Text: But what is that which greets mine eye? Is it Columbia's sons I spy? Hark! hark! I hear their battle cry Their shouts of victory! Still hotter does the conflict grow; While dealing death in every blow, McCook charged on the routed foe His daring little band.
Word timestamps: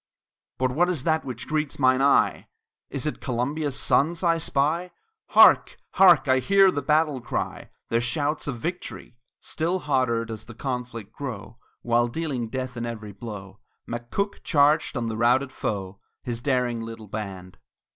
But 0.57 0.71
what 0.71 0.89
is 0.89 1.03
that 1.03 1.23
which 1.23 1.47
greets 1.47 1.77
mine 1.77 2.01
eye? 2.01 2.47
Is 2.89 3.05
it 3.05 3.19
Columbia's 3.21 3.79
sons 3.79 4.23
I 4.23 4.39
spy? 4.39 4.89
Hark! 5.27 5.77
hark! 5.91 6.27
I 6.27 6.39
hear 6.39 6.71
their 6.71 6.81
battle 6.81 7.21
cry 7.21 7.69
Their 7.89 8.01
shouts 8.01 8.47
of 8.47 8.57
victory! 8.57 9.15
Still 9.39 9.77
hotter 9.77 10.25
does 10.25 10.45
the 10.45 10.55
conflict 10.55 11.13
grow; 11.13 11.59
While 11.83 12.07
dealing 12.07 12.49
death 12.49 12.75
in 12.75 12.87
every 12.87 13.11
blow, 13.11 13.59
McCook 13.87 14.41
charged 14.43 14.97
on 14.97 15.07
the 15.07 15.17
routed 15.17 15.51
foe 15.51 15.99
His 16.23 16.41
daring 16.41 16.81
little 16.81 17.07
band. 17.07 17.59